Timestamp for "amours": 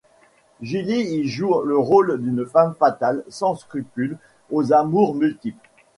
4.73-5.13